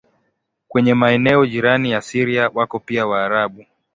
Kwenye 0.67 0.93
maeneo 0.93 1.45
jirani 1.45 1.91
na 1.91 2.01
Syria 2.01 2.51
wako 2.53 2.79
pia 2.79 3.07
Waarabu. 3.07 3.65